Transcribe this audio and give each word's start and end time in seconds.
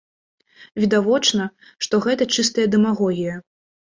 Відавочна, 0.83 1.43
што 1.85 1.99
гэта 2.05 2.27
чыстая 2.39 2.65
дэмагогія. 2.77 3.35